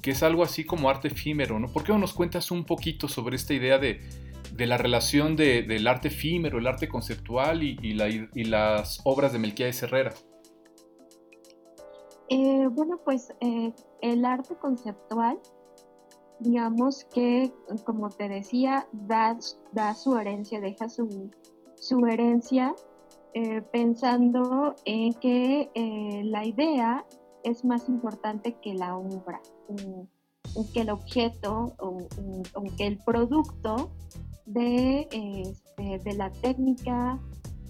que 0.00 0.12
es 0.12 0.22
algo 0.22 0.42
así 0.42 0.64
como 0.64 0.88
arte 0.88 1.08
efímero, 1.08 1.58
¿no? 1.58 1.70
¿Por 1.70 1.84
qué 1.84 1.92
no 1.92 1.98
nos 1.98 2.14
cuentas 2.14 2.50
un 2.50 2.64
poquito 2.64 3.08
sobre 3.08 3.36
esta 3.36 3.52
idea 3.52 3.78
de, 3.78 4.00
de 4.54 4.66
la 4.66 4.76
relación 4.76 5.36
del 5.36 5.86
arte 5.86 6.08
efímero, 6.08 6.58
el 6.58 6.66
arte 6.66 6.88
conceptual 6.88 7.62
y, 7.62 7.94
las 8.44 9.00
obras 9.04 9.32
de 9.32 9.38
Melquiades 9.38 9.82
Herrera? 9.82 10.12
Eh, 12.28 12.66
bueno, 12.70 13.00
pues 13.04 13.32
eh, 13.40 13.72
el 14.02 14.24
arte 14.24 14.54
conceptual, 14.56 15.38
digamos 16.40 17.04
que, 17.12 17.52
como 17.84 18.10
te 18.10 18.28
decía, 18.28 18.86
da, 18.92 19.38
da 19.72 19.94
su 19.94 20.16
herencia, 20.16 20.60
deja 20.60 20.88
su, 20.88 21.30
su 21.76 22.06
herencia 22.06 22.74
eh, 23.34 23.62
pensando 23.72 24.74
en 24.84 25.14
que 25.14 25.70
la 26.24 26.44
idea 26.44 27.06
es 27.44 27.64
más 27.64 27.88
importante 27.88 28.56
que 28.60 28.74
la 28.74 28.96
obra, 28.96 29.40
que 30.72 30.80
el 30.80 30.90
objeto 30.90 31.74
o, 31.78 31.98
que 32.76 32.86
el 32.86 32.98
producto 32.98 33.90
de, 34.48 35.08
este, 35.12 35.98
de 35.98 36.14
la 36.14 36.30
técnica, 36.30 37.18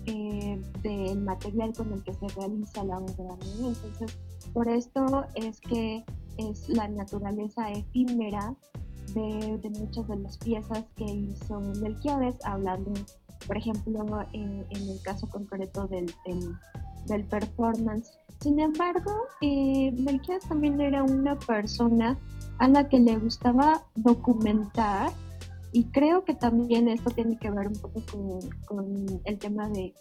eh, 0.06 0.60
del 0.82 1.20
material 1.20 1.72
con 1.74 1.92
el 1.92 2.02
que 2.02 2.14
se 2.14 2.28
realiza 2.28 2.84
la 2.84 2.98
obra. 2.98 3.36
Entonces, 3.42 4.18
por 4.52 4.68
esto 4.68 5.24
es 5.34 5.60
que 5.60 6.04
es 6.38 6.68
la 6.68 6.88
naturaleza 6.88 7.70
efímera 7.70 8.54
de, 9.12 9.70
muchas 9.78 10.06
de 10.08 10.16
las 10.16 10.38
piezas 10.38 10.84
que 10.96 11.04
hizo 11.04 11.60
Melquiades, 11.80 12.36
hablando, 12.44 12.92
por 13.46 13.56
ejemplo, 13.56 14.06
en, 14.32 14.64
el 14.70 15.00
caso 15.02 15.28
concreto 15.28 15.86
del, 15.88 16.12
del, 17.06 17.24
performance. 17.24 18.12
Sin 18.40 18.60
embargo, 18.60 19.12
eh, 19.40 19.90
Melquiades 19.92 20.48
también 20.48 20.80
era 20.80 21.02
una 21.02 21.36
persona 21.38 22.16
a 22.58 22.68
la 22.68 22.88
que 22.88 23.00
le 23.00 23.16
gustaba 23.18 23.82
documentar 23.96 25.10
y 25.72 25.84
creo 25.84 26.24
que 26.24 26.34
también 26.34 26.88
esto 26.88 27.10
tiene 27.10 27.38
que 27.38 27.50
ver 27.50 27.68
un 27.68 27.74
poco 27.74 28.02
con, 28.66 29.20
el 29.24 29.38
tema 29.38 29.68
de, 29.68 29.94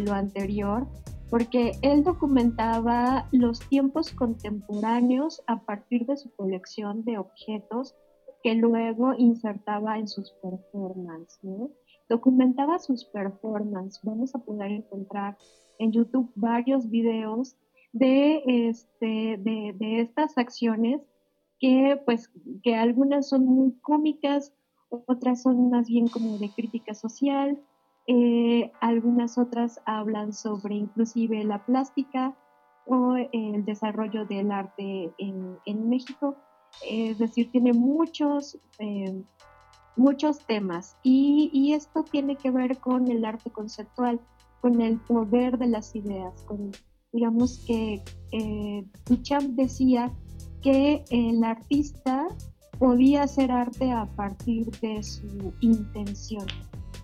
lo 0.00 0.12
anterior, 0.12 0.86
porque 1.30 1.72
él 1.82 2.04
documentaba 2.04 3.28
los 3.32 3.60
tiempos 3.60 4.12
contemporáneos 4.12 5.42
a 5.46 5.60
partir 5.60 6.06
de 6.06 6.16
su 6.16 6.30
colección 6.36 7.04
de 7.04 7.18
objetos 7.18 7.94
que 8.42 8.54
luego 8.54 9.14
insertaba 9.16 9.98
en 9.98 10.06
sus 10.06 10.32
performances. 10.42 11.70
Documentaba 12.08 12.78
sus 12.78 13.04
performances. 13.04 14.00
Vamos 14.02 14.34
a 14.34 14.38
poder 14.38 14.70
encontrar 14.70 15.36
en 15.78 15.92
YouTube 15.92 16.30
varios 16.34 16.90
videos 16.90 17.56
de, 17.92 18.42
este, 18.68 19.38
de, 19.38 19.74
de 19.78 20.00
estas 20.00 20.36
acciones 20.36 21.00
que 21.60 22.00
pues 22.06 22.30
que 22.62 22.74
algunas 22.74 23.28
son 23.28 23.44
muy 23.44 23.72
cómicas, 23.82 24.52
otras 24.90 25.42
son 25.42 25.70
más 25.70 25.86
bien 25.88 26.08
como 26.08 26.38
de 26.38 26.50
crítica 26.50 26.94
social, 26.94 27.58
eh, 28.06 28.72
algunas 28.80 29.38
otras 29.38 29.80
hablan 29.84 30.32
sobre 30.32 30.74
inclusive 30.74 31.44
la 31.44 31.64
plástica 31.64 32.36
o 32.86 33.14
el 33.14 33.64
desarrollo 33.64 34.24
del 34.24 34.50
arte 34.50 35.12
en, 35.18 35.88
México. 35.88 36.36
Es 36.88 37.18
decir, 37.18 37.50
tiene 37.52 37.72
muchos, 37.72 38.58
eh, 38.80 39.22
muchos 39.96 40.44
temas 40.46 40.96
y, 41.04 41.72
esto 41.72 42.02
tiene 42.02 42.36
que 42.36 42.50
ver 42.50 42.78
con 42.78 43.08
el 43.08 43.24
arte 43.24 43.50
conceptual, 43.50 44.20
con 44.60 44.80
el 44.80 44.98
poder 44.98 45.56
de 45.58 45.68
las 45.68 45.94
ideas, 45.94 46.42
con, 46.44 46.72
digamos 47.12 47.64
que 47.66 48.02
eh, 48.32 48.84
Duchamp 49.06 49.50
decía 49.50 50.12
que 50.62 51.04
el 51.10 51.44
artista 51.44 52.26
podía 52.80 53.24
hacer 53.24 53.52
arte 53.52 53.92
a 53.92 54.06
partir 54.16 54.70
de 54.80 55.02
su 55.02 55.52
intención 55.60 56.46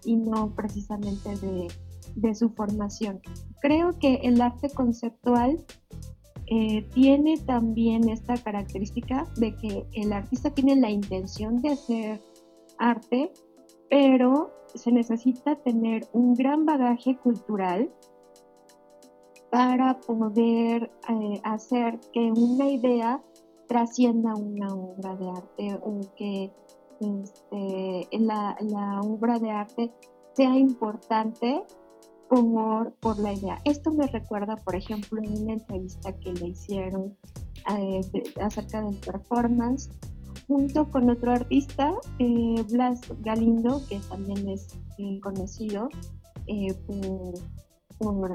y 0.04 0.16
no 0.16 0.50
precisamente 0.54 1.36
de, 1.36 2.34
su 2.34 2.48
formación. 2.48 3.20
Creo 3.60 3.96
que 3.98 4.14
el 4.22 4.40
arte 4.40 4.70
conceptual 4.70 5.62
eh, 6.46 6.82
tiene 6.94 7.36
también 7.36 8.08
esta 8.08 8.38
característica 8.38 9.26
de 9.36 9.54
que 9.54 9.86
el 9.92 10.14
artista 10.14 10.50
tiene 10.50 10.76
la 10.76 10.88
intención 10.88 11.60
de 11.60 11.68
hacer 11.70 12.20
arte, 12.78 13.30
pero 13.90 14.50
se 14.74 14.90
necesita 14.90 15.56
tener 15.56 16.08
un 16.14 16.34
gran 16.34 16.64
bagaje 16.64 17.18
cultural 17.18 17.92
para 19.50 20.00
poder 20.00 20.90
eh, 21.10 21.40
hacer 21.44 22.00
que 22.14 22.32
una 22.32 22.70
idea 22.70 23.22
trascienda 23.66 24.34
una 24.34 24.74
obra 24.74 25.16
de 25.16 25.30
arte 25.30 25.80
o 25.82 26.00
que 26.16 26.52
este, 27.00 28.08
la, 28.18 29.00
obra 29.02 29.38
de 29.38 29.50
arte 29.50 29.92
sea 30.34 30.56
importante 30.56 31.62
por, 32.28 32.92
por 32.94 33.18
la 33.18 33.32
idea. 33.32 33.60
Esto 33.64 33.92
me 33.92 34.06
recuerda, 34.06 34.56
por 34.56 34.74
ejemplo, 34.74 35.20
en 35.22 35.42
una 35.42 35.52
entrevista 35.54 36.12
que 36.18 36.32
le 36.32 36.48
hicieron 36.48 37.16
eh, 37.78 38.00
acerca 38.40 38.82
del 38.82 38.96
performance, 38.96 39.90
junto 40.46 40.90
con 40.90 41.10
otro 41.10 41.32
artista, 41.32 41.92
eh, 42.18 42.64
Blas 42.70 43.00
Galindo, 43.20 43.82
que 43.88 43.98
también 44.08 44.48
es 44.48 44.68
eh, 44.98 45.20
conocido 45.20 45.88
por, 46.86 47.34
por 47.98 48.34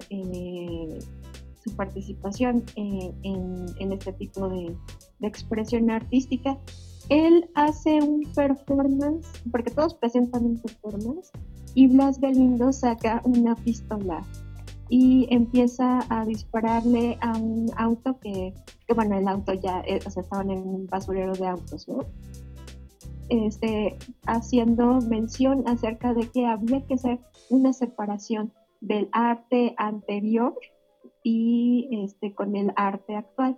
su 1.64 1.76
participación 1.76 2.64
en, 2.76 3.66
en, 3.80 3.94
este 3.94 4.12
tipo 4.14 4.50
de, 4.50 4.76
de 5.22 5.28
expresión 5.28 5.90
artística. 5.90 6.58
Él 7.10 7.50
hace 7.56 8.02
un 8.02 8.24
performance, 8.34 9.28
porque 9.52 9.72
todos 9.72 9.94
presentan 9.94 10.46
un 10.46 10.60
performance, 10.60 11.32
y 11.74 11.88
Blas 11.88 12.20
Galindo 12.20 12.74
saca 12.74 13.22
una 13.24 13.56
pistola 13.56 14.24
y 14.90 15.26
empieza 15.30 16.00
a 16.10 16.26
dispararle 16.26 17.18
a 17.22 17.38
un 17.38 17.72
auto 17.78 18.20
que, 18.20 18.54
que 18.86 18.94
bueno, 18.94 19.18
el 19.18 19.26
auto 19.28 19.54
ya, 19.54 19.82
eh, 19.88 20.02
o 20.06 20.10
sea, 20.10 20.22
estaban 20.22 20.52
en 20.52 20.60
un 20.60 20.86
basurero 20.88 21.32
de 21.32 21.48
autos, 21.48 21.88
¿no? 21.88 22.00
Este, 23.30 23.98
haciendo 24.26 25.00
mención 25.00 25.64
acerca 25.66 26.14
de 26.14 26.28
que 26.28 26.46
había 26.46 26.86
que 26.86 26.96
hacer 26.96 27.20
una 27.50 27.72
separación 27.72 28.52
del 28.82 29.08
arte 29.14 29.74
anterior 29.78 30.54
y 31.24 31.88
este, 32.04 32.36
con 32.36 32.58
el 32.58 32.74
arte 32.76 33.16
actual. 33.16 33.58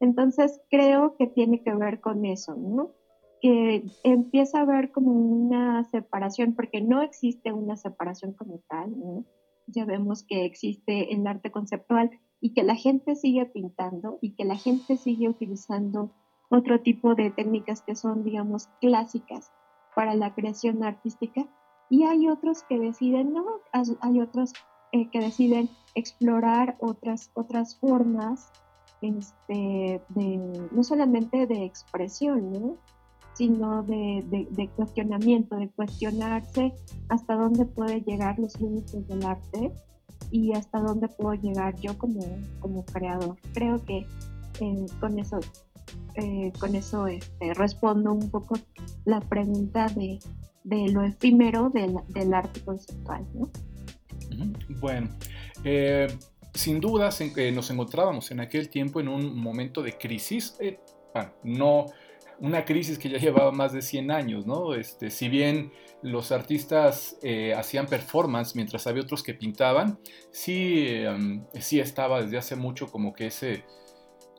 Entonces 0.00 0.60
creo 0.70 1.16
que 1.16 1.26
tiene 1.26 1.62
que 1.62 1.74
ver 1.74 2.00
con 2.00 2.24
eso, 2.24 2.54
¿no? 2.54 2.92
Que 3.40 3.84
empieza 4.04 4.58
a 4.58 4.62
haber 4.62 4.90
como 4.90 5.12
una 5.12 5.84
separación, 5.84 6.54
porque 6.54 6.80
no 6.80 7.02
existe 7.02 7.52
una 7.52 7.76
separación 7.76 8.32
como 8.32 8.60
tal, 8.68 8.98
¿no? 8.98 9.24
ya 9.68 9.84
vemos 9.84 10.24
que 10.24 10.44
existe 10.44 11.12
el 11.14 11.26
arte 11.26 11.50
conceptual 11.50 12.10
y 12.40 12.54
que 12.54 12.62
la 12.62 12.74
gente 12.74 13.14
sigue 13.14 13.46
pintando 13.46 14.18
y 14.20 14.34
que 14.34 14.44
la 14.44 14.56
gente 14.56 14.96
sigue 14.96 15.28
utilizando 15.28 16.10
otro 16.50 16.80
tipo 16.80 17.14
de 17.14 17.30
técnicas 17.30 17.82
que 17.82 17.94
son, 17.94 18.24
digamos, 18.24 18.68
clásicas 18.80 19.52
para 19.94 20.14
la 20.14 20.34
creación 20.34 20.82
artística. 20.82 21.46
Y 21.90 22.04
hay 22.04 22.28
otros 22.28 22.62
que 22.62 22.78
deciden, 22.78 23.32
no, 23.32 23.44
hay 24.00 24.20
otros 24.20 24.54
eh, 24.92 25.10
que 25.10 25.20
deciden 25.20 25.68
explorar 25.94 26.76
otras, 26.80 27.30
otras 27.34 27.78
formas, 27.78 28.50
este, 29.02 30.00
de, 30.08 30.68
no 30.72 30.82
solamente 30.82 31.46
de 31.46 31.64
expresión, 31.64 32.76
sino 33.34 33.84
de, 33.84 34.70
cuestionamiento, 34.74 35.56
de 35.56 35.68
cuestionarse 35.70 36.74
hasta 37.08 37.36
dónde 37.36 37.66
puede 37.66 38.00
llegar 38.00 38.38
los 38.38 38.60
límites 38.60 39.06
del 39.06 39.24
arte 39.24 39.72
y 40.30 40.52
hasta 40.54 40.80
dónde 40.80 41.08
puedo 41.08 41.34
llegar 41.34 41.76
yo 41.76 41.96
como, 41.96 42.20
como 42.58 42.84
creador. 42.84 43.36
Creo 43.54 43.84
que 43.84 44.06
eh, 44.60 44.86
con 44.98 45.18
eso, 45.18 45.38
eh, 46.14 46.52
con 46.58 46.74
eso 46.74 47.06
este, 47.06 47.54
respondo 47.54 48.12
un 48.12 48.28
poco 48.28 48.56
la 49.04 49.20
pregunta 49.20 49.86
de, 49.88 50.18
de 50.64 50.88
lo 50.88 51.02
efímero 51.02 51.70
del, 51.70 52.34
arte 52.34 52.60
conceptual. 52.62 53.24
¿no? 53.34 53.48
Bueno, 54.80 55.08
eh, 55.64 56.08
sin 56.58 56.80
dudas 56.80 57.20
nos 57.52 57.70
encontrábamos 57.70 58.30
en 58.30 58.40
aquel 58.40 58.68
tiempo 58.68 59.00
en 59.00 59.08
un 59.08 59.38
momento 59.38 59.82
de 59.82 59.96
crisis, 59.96 60.58
no 61.44 61.86
una 62.40 62.64
crisis 62.64 62.98
que 62.98 63.08
ya 63.08 63.18
llevaba 63.18 63.52
más 63.52 63.72
de 63.72 63.82
100 63.82 64.10
años, 64.10 64.46
¿no? 64.46 64.74
Este, 64.74 65.10
si 65.10 65.28
bien 65.28 65.72
los 66.02 66.32
artistas 66.32 67.16
eh, 67.22 67.54
hacían 67.54 67.86
performance 67.86 68.54
mientras 68.54 68.86
había 68.86 69.02
otros 69.02 69.22
que 69.22 69.34
pintaban, 69.34 69.98
sí, 70.30 70.86
em, 70.88 71.44
sí 71.54 71.80
estaba 71.80 72.22
desde 72.22 72.38
hace 72.38 72.56
mucho 72.56 72.86
como 72.86 73.12
que 73.12 73.26
ese, 73.26 73.64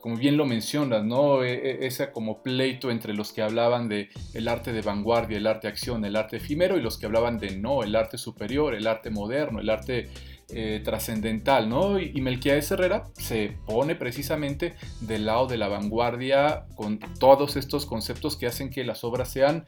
como 0.02 0.16
bien 0.16 0.38
lo 0.38 0.46
mencionas, 0.46 1.04
¿no? 1.04 1.44
E, 1.44 1.54
e, 1.54 1.88
ese 1.88 2.12
como 2.12 2.42
pleito 2.42 2.92
entre 2.92 3.14
los 3.14 3.34
que 3.34 3.42
hablaban 3.42 3.90
de 3.90 4.10
el 4.34 4.48
arte 4.48 4.72
de 4.72 4.82
vanguardia, 4.82 5.38
el 5.38 5.48
arte 5.48 5.68
de 5.68 5.74
acción, 5.74 6.06
el 6.06 6.16
arte 6.16 6.38
efímero 6.38 6.78
y 6.78 6.82
los 6.82 6.98
que 6.98 7.06
hablaban 7.06 7.38
de 7.38 7.58
no, 7.58 7.84
el 7.84 7.96
arte 7.96 8.18
superior, 8.18 8.74
el 8.74 8.88
arte 8.88 9.10
moderno, 9.10 9.60
el 9.60 9.70
arte 9.70 10.10
eh, 10.52 10.82
trascendental, 10.84 11.70
¿no? 11.70 12.00
Y, 12.00 12.20
Melquiades 12.22 12.72
Herrera 12.72 13.06
se 13.14 13.58
pone 13.66 13.96
precisamente 13.96 14.74
del 15.02 15.26
lado 15.26 15.48
de 15.48 15.58
la 15.58 15.68
vanguardia 15.68 16.66
con 16.76 17.00
todos 17.20 17.56
estos 17.56 17.86
conceptos 17.86 18.36
que 18.36 18.48
hacen 18.48 18.70
que 18.70 18.84
las 18.84 19.04
obras 19.04 19.30
sean 19.30 19.66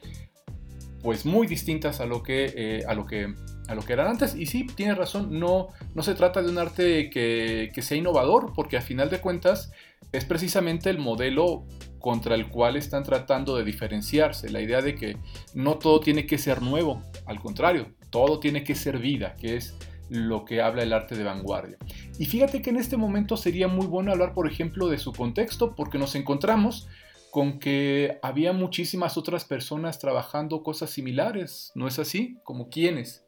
pues 1.04 1.26
muy 1.26 1.48
distintas 1.48 2.00
a 2.00 2.06
lo 2.06 2.24
que, 2.24 2.54
eh, 2.56 2.84
a 2.88 2.94
lo 2.94 3.06
que, 3.06 3.34
a 3.68 3.76
lo 3.76 3.82
que 3.82 3.94
eran 3.94 4.08
antes. 4.08 4.36
Y 4.36 4.46
sí, 4.46 4.66
tiene 4.66 4.96
razón, 4.96 5.40
no, 5.40 5.70
no 5.96 6.04
se 6.04 6.16
trata 6.16 6.42
de 6.42 6.50
un 6.50 6.58
arte 6.58 7.10
que, 7.10 7.72
que 7.74 7.82
sea 7.82 7.98
innovador, 7.98 8.54
porque 8.54 8.78
a 8.78 8.82
final 8.82 9.10
de 9.10 9.20
cuentas 9.20 9.72
es 10.12 10.26
precisamente 10.26 10.90
el 10.90 10.98
modelo 10.98 11.66
contra 12.00 12.36
el 12.36 12.50
cual 12.50 12.76
están 12.76 13.04
tratando 13.04 13.56
de 13.56 13.64
diferenciarse, 13.64 14.50
la 14.50 14.62
idea 14.62 14.82
de 14.82 14.96
que 14.96 15.18
no 15.54 15.76
todo 15.76 16.00
tiene 16.00 16.26
que 16.26 16.38
ser 16.38 16.62
nuevo, 16.62 17.04
al 17.26 17.40
contrario, 17.40 17.94
todo 18.10 18.40
tiene 18.40 18.64
que 18.64 18.76
ser 18.76 18.98
vida, 18.98 19.36
que 19.40 19.56
es 19.56 19.76
lo 20.12 20.44
que 20.44 20.62
habla 20.62 20.84
el 20.84 20.92
arte 20.92 21.16
de 21.16 21.24
vanguardia. 21.24 21.78
Y 22.20 22.26
fíjate 22.26 22.62
que 22.62 22.70
en 22.70 22.78
este 22.78 22.98
momento 22.98 23.38
sería 23.38 23.70
muy 23.70 23.88
bueno 23.88 24.12
hablar, 24.12 24.34
por 24.34 24.46
ejemplo, 24.46 24.90
de 24.90 24.98
su 24.98 25.14
contexto, 25.14 25.74
porque 25.74 25.98
nos 25.98 26.16
encontramos 26.16 26.90
con 27.32 27.60
que 27.60 28.20
había 28.22 28.52
muchísimas 28.52 29.18
otras 29.18 29.46
personas 29.46 30.00
trabajando 30.00 30.64
cosas 30.64 30.90
similares, 30.90 31.72
¿no 31.76 31.88
es 31.88 31.98
así? 31.98 32.38
¿Como 32.44 32.70
quiénes? 32.70 33.26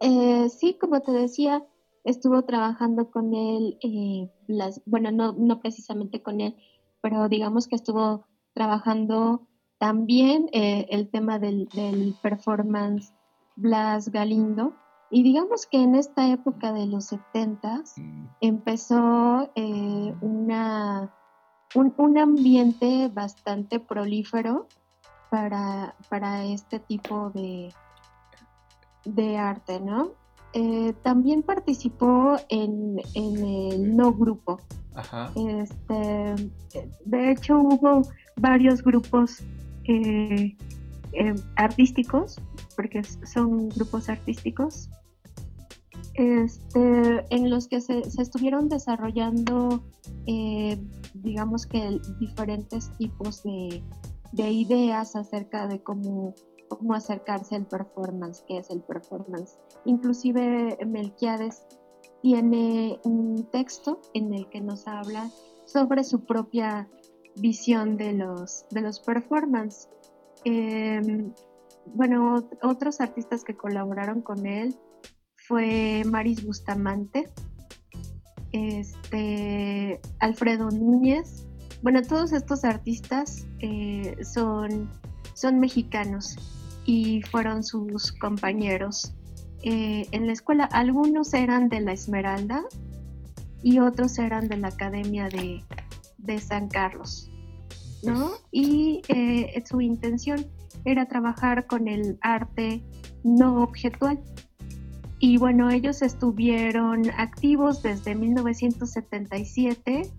Eh, 0.00 0.48
sí, 0.48 0.78
como 0.80 1.00
te 1.02 1.10
decía, 1.10 1.66
estuvo 2.04 2.44
trabajando 2.44 3.10
con 3.10 3.34
él, 3.34 3.78
eh, 3.82 4.28
bueno, 4.86 5.10
no, 5.10 5.60
precisamente 5.60 6.22
con 6.22 6.40
él, 6.40 6.54
pero 7.00 7.28
digamos 7.28 7.66
que 7.66 7.74
estuvo 7.74 8.26
trabajando 8.52 9.48
también 9.78 10.48
eh, 10.52 10.86
el 10.90 11.08
tema 11.08 11.40
del, 11.40 11.68
performance 12.22 13.12
Blas 13.56 14.10
Galindo. 14.10 14.74
Y 15.10 15.22
digamos 15.22 15.66
que 15.66 15.82
en 15.82 15.94
esta 15.94 16.28
época 16.28 16.72
de 16.72 16.86
los 16.86 17.06
70 17.06 17.82
mm. 17.96 18.26
empezó 18.40 19.50
eh, 19.54 20.14
una, 20.20 21.14
un, 21.74 22.18
ambiente 22.18 23.10
bastante 23.12 23.78
prolífero 23.78 24.66
para, 25.30 25.94
para 26.08 26.44
este 26.44 26.80
tipo 26.80 27.30
de, 27.30 27.72
de 29.04 29.38
arte, 29.38 29.80
¿no? 29.80 30.12
Eh, 30.56 30.94
también 31.02 31.42
participó 31.42 32.36
en, 32.48 33.00
el 33.14 33.96
no 33.96 34.12
grupo. 34.12 34.60
Este, 35.34 36.34
de 37.04 37.30
hecho, 37.32 37.58
hubo 37.58 38.02
varios 38.36 38.80
grupos 38.82 39.42
eh, 39.88 40.56
artísticos 41.56 42.40
porque 42.76 43.02
son 43.04 43.68
grupos 43.70 44.08
artísticos, 44.08 44.90
este, 46.14 47.24
en 47.34 47.50
los 47.50 47.66
que 47.66 47.80
se, 47.80 48.00
estuvieron 48.00 48.68
desarrollando, 48.68 49.84
eh, 50.26 50.78
digamos 51.14 51.66
que 51.66 52.00
diferentes 52.20 52.90
tipos 52.98 53.42
de, 53.42 53.82
ideas 54.36 55.16
acerca 55.16 55.66
de 55.66 55.82
cómo, 55.82 56.34
cómo 56.68 56.94
acercarse 56.94 57.56
al 57.56 57.66
performance, 57.66 58.44
qué 58.46 58.58
es 58.58 58.70
el 58.70 58.80
performance. 58.82 59.58
Inclusive 59.84 60.78
Melquiades 60.86 61.66
tiene 62.22 62.98
un 63.04 63.48
texto 63.50 64.00
en 64.12 64.32
el 64.34 64.48
que 64.48 64.60
nos 64.60 64.86
habla 64.86 65.30
sobre 65.66 66.04
su 66.04 66.24
propia 66.24 66.88
visión 67.36 67.96
de 67.96 68.12
los, 68.12 68.66
de 68.70 68.82
los 68.82 69.00
performance. 69.00 69.88
Em, 70.44 71.32
bueno, 71.86 72.48
otros 72.62 73.00
artistas 73.00 73.44
que 73.44 73.56
colaboraron 73.56 74.22
con 74.22 74.46
él 74.46 74.74
fue 75.36 76.02
Maris 76.06 76.44
Bustamante, 76.44 77.30
este, 78.52 80.00
Alfredo 80.20 80.70
Núñez. 80.70 81.46
Bueno, 81.82 82.02
todos 82.02 82.32
estos 82.32 82.64
artistas 82.64 83.46
eh, 83.60 84.16
son, 84.24 84.90
son 85.34 85.60
mexicanos 85.60 86.36
y 86.86 87.22
fueron 87.22 87.62
sus 87.62 88.12
compañeros 88.12 89.14
eh, 89.62 90.06
en 90.12 90.26
la 90.26 90.32
escuela. 90.32 90.64
Algunos 90.64 91.32
eran 91.34 91.68
de 91.68 91.80
la 91.80 91.92
Esmeralda 91.92 92.62
y 93.62 93.78
otros 93.78 94.18
eran 94.18 94.46
de 94.48 94.58
la 94.58 94.68
Academia 94.68 95.28
de, 95.28 96.38
San 96.38 96.68
Carlos, 96.68 97.30
¿no? 98.04 98.32
Y 98.50 99.00
eh, 99.08 99.62
su 99.66 99.80
intención 99.80 100.44
era 100.84 101.06
trabajar 101.06 101.66
con 101.66 101.88
el 101.88 102.18
arte 102.20 102.82
no 103.22 103.62
objetual. 103.62 104.20
Y 105.18 105.38
bueno, 105.38 105.70
ellos 105.70 106.02
estuvieron 106.02 107.10
activos 107.16 107.82
desde 107.82 108.14
1977 108.14 110.12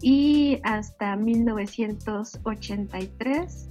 y 0.00 0.60
hasta 0.62 1.16
1983, 1.16 3.68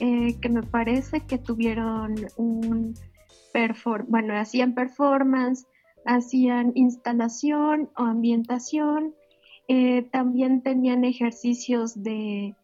eh, 0.00 0.34
que 0.40 0.48
me 0.48 0.62
parece 0.62 1.20
que 1.20 1.36
tuvieron 1.38 2.14
un 2.36 2.94
bueno, 4.08 4.38
hacían 4.38 4.74
performance, 4.74 5.66
hacían 6.04 6.72
instalación 6.74 7.88
o 7.96 8.02
ambientación, 8.02 9.14
eh, 9.68 10.02
también 10.12 10.62
tenían 10.62 11.04
ejercicios 11.04 12.02
de, 12.02 12.54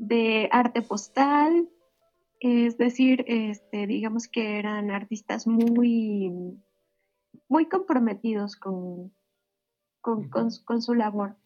de 0.00 0.48
arte 0.50 0.80
postal, 0.80 1.68
es 2.40 2.78
decir, 2.78 3.22
este, 3.28 3.86
digamos 3.86 4.28
que 4.28 4.58
eran 4.58 4.90
artistas 4.90 5.46
muy, 5.46 6.32
muy 7.48 7.68
comprometidos 7.68 8.56
con, 8.56 9.12
con, 10.00 10.80
su 10.80 10.94
labor. 10.94 11.36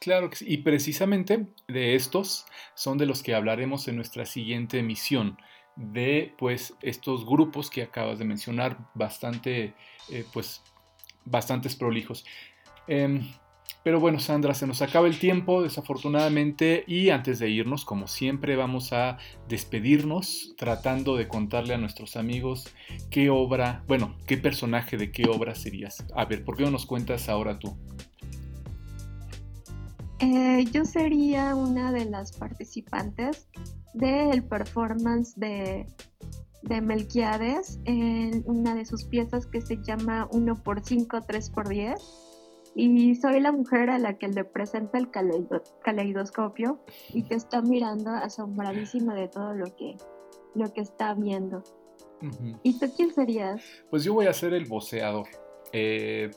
Claro 0.00 0.28
que 0.28 0.36
sí, 0.36 0.46
y 0.48 0.58
precisamente 0.58 1.46
de 1.68 1.94
estos 1.94 2.44
son 2.74 2.98
de 2.98 3.06
los 3.06 3.22
que 3.22 3.36
hablaremos 3.36 3.86
en 3.86 3.94
nuestra 3.94 4.26
siguiente 4.26 4.80
emisión, 4.80 5.38
de 5.76 6.34
pues 6.38 6.74
estos 6.82 7.24
grupos 7.24 7.70
que 7.70 7.82
acabas 7.82 8.18
de 8.18 8.24
mencionar, 8.24 8.90
bastante, 8.94 9.74
eh, 10.10 10.24
pues, 10.32 10.60
bastantes 11.24 11.76
prolijos. 11.76 12.24
Em, 12.88 13.28
pero 13.86 14.00
bueno, 14.00 14.18
Sandra, 14.18 14.52
se 14.54 14.66
nos 14.66 14.82
acaba 14.82 15.06
el 15.06 15.18
tiempo, 15.18 15.62
desafortunadamente, 15.62 16.82
y 16.88 17.10
antes 17.10 17.38
de 17.38 17.50
irnos, 17.50 17.84
como 17.84 18.08
siempre, 18.08 18.56
vamos 18.56 18.92
a 18.92 19.18
despedirnos 19.48 20.54
tratando 20.56 21.16
de 21.16 21.28
contarle 21.28 21.74
a 21.74 21.78
nuestros 21.78 22.16
amigos 22.16 22.66
qué 23.10 23.30
obra, 23.30 23.84
bueno, 23.86 24.16
qué 24.26 24.38
personaje 24.38 24.96
de 24.96 25.12
qué 25.12 25.28
obra 25.28 25.54
serías. 25.54 26.04
A 26.16 26.24
ver, 26.24 26.44
¿por 26.44 26.56
qué 26.56 26.64
no 26.64 26.72
nos 26.72 26.84
cuentas 26.84 27.28
ahora 27.28 27.60
tú? 27.60 27.76
Eh, 30.18 30.64
yo 30.72 30.84
sería 30.84 31.54
una 31.54 31.92
de 31.92 32.06
las 32.06 32.32
participantes 32.32 33.48
del 33.94 34.42
performance 34.42 35.34
de, 35.36 35.86
de 36.62 36.80
Melquiades 36.80 37.78
en 37.84 38.42
una 38.46 38.74
de 38.74 38.84
sus 38.84 39.04
piezas 39.04 39.46
que 39.46 39.60
se 39.60 39.76
llama 39.82 40.28
1x5, 40.30 41.06
3x10. 41.06 42.00
Y 42.78 43.14
soy 43.14 43.40
la 43.40 43.52
mujer 43.52 43.88
a 43.88 43.98
la 43.98 44.18
que 44.18 44.28
le 44.28 44.44
presenta 44.44 44.98
el 44.98 45.10
caleidoscopio 45.82 46.78
y 47.08 47.22
que 47.22 47.34
está 47.34 47.62
mirando 47.62 48.10
asombradísima 48.10 49.14
de 49.14 49.28
todo 49.28 49.54
lo 49.54 49.74
que, 49.74 49.96
lo 50.54 50.70
que 50.74 50.82
está 50.82 51.14
viendo. 51.14 51.64
¿Y 52.62 52.78
tú 52.78 52.86
quién 52.94 53.14
serías? 53.14 53.62
Pues 53.88 54.04
yo 54.04 54.12
voy 54.12 54.26
a 54.26 54.32
ser 54.34 54.52
el 54.52 54.66
voceador. 54.66 55.26
Eh, 55.72 56.30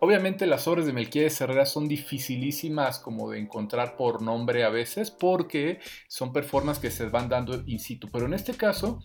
obviamente 0.00 0.46
las 0.46 0.66
obras 0.68 0.86
de 0.86 0.92
Melquiades 0.92 1.40
Herrera 1.40 1.66
son 1.66 1.88
dificilísimas 1.88 2.98
como 2.98 3.30
de 3.30 3.38
encontrar 3.38 3.96
por 3.96 4.22
nombre 4.22 4.64
a 4.64 4.68
veces 4.68 5.10
porque 5.10 5.80
son 6.08 6.32
performances 6.32 6.82
que 6.82 6.90
se 6.90 7.06
van 7.06 7.28
dando 7.28 7.62
in 7.66 7.78
situ. 7.78 8.08
Pero 8.10 8.26
en 8.26 8.34
este 8.34 8.54
caso 8.54 9.00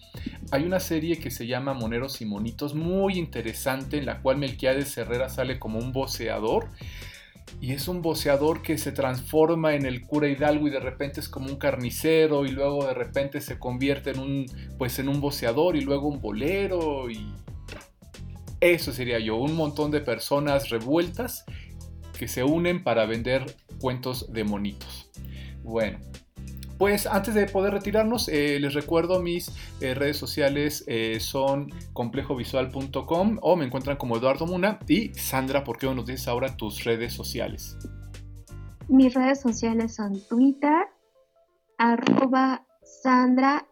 hay 0.51 0.63
una 0.63 0.79
serie 0.79 1.19
que 1.19 1.31
se 1.31 1.47
llama 1.47 1.73
Moneros 1.73 2.21
y 2.21 2.25
Monitos 2.25 2.73
muy 2.75 3.17
interesante 3.17 3.97
en 3.97 4.05
la 4.05 4.21
cual 4.21 4.37
Melquiades 4.37 4.97
Herrera 4.97 5.29
sale 5.29 5.59
como 5.59 5.79
un 5.79 5.91
voceador 5.91 6.69
y 7.59 7.73
es 7.73 7.87
un 7.87 8.01
voceador 8.01 8.61
que 8.61 8.77
se 8.77 8.91
transforma 8.91 9.75
en 9.75 9.85
el 9.85 10.01
cura 10.01 10.29
Hidalgo 10.29 10.67
y 10.67 10.71
de 10.71 10.79
repente 10.79 11.19
es 11.19 11.27
como 11.27 11.47
un 11.47 11.57
carnicero 11.57 12.45
y 12.45 12.51
luego 12.51 12.85
de 12.85 12.93
repente 12.93 13.41
se 13.41 13.59
convierte 13.59 14.11
en 14.11 14.19
un 14.19 14.45
pues 14.77 14.99
en 14.99 15.09
un 15.09 15.19
voceador 15.19 15.75
y 15.75 15.81
luego 15.81 16.07
un 16.07 16.21
bolero 16.21 17.09
y 17.09 17.33
eso 18.61 18.93
sería 18.93 19.19
yo, 19.19 19.35
un 19.37 19.55
montón 19.55 19.91
de 19.91 19.99
personas 20.01 20.69
revueltas 20.69 21.43
que 22.17 22.27
se 22.27 22.43
unen 22.43 22.83
para 22.83 23.05
vender 23.05 23.57
cuentos 23.79 24.31
de 24.31 24.43
monitos. 24.43 25.09
Bueno, 25.63 25.99
pues 26.77 27.05
antes 27.05 27.33
de 27.33 27.47
poder 27.47 27.73
retirarnos, 27.73 28.27
eh, 28.27 28.59
les 28.59 28.73
recuerdo 28.73 29.21
mis 29.21 29.51
eh, 29.81 29.93
redes 29.93 30.17
sociales 30.17 30.83
eh, 30.87 31.19
son 31.19 31.69
complejovisual.com 31.93 33.37
o 33.41 33.55
me 33.55 33.65
encuentran 33.65 33.97
como 33.97 34.17
Eduardo 34.17 34.45
Muna 34.45 34.79
y 34.87 35.13
Sandra, 35.13 35.63
¿por 35.63 35.77
qué 35.77 35.87
no 35.87 35.95
nos 35.95 36.05
dices 36.05 36.27
ahora 36.27 36.55
tus 36.57 36.83
redes 36.83 37.13
sociales? 37.13 37.77
Mis 38.87 39.13
redes 39.13 39.41
sociales 39.41 39.95
son 39.95 40.19
Twitter, 40.27 40.87
arroba 41.77 42.65
Sandra 42.83 43.67